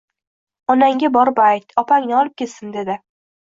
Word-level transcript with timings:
Onangga 0.75 1.11
borib 1.17 1.43
ayt, 1.49 1.77
opangni 1.83 2.19
olib 2.23 2.37
ketsin, 2.43 2.75
dedi 2.81 2.99